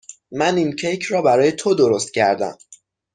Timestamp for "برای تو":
1.21-1.75